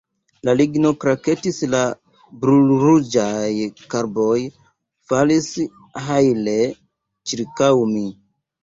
[0.47, 1.81] La ligno kraketis; la
[2.45, 3.53] brulruĝaj
[3.93, 4.41] karboj
[5.13, 5.53] falis
[6.09, 6.59] hajle
[7.33, 8.09] ĉirkaŭ mi.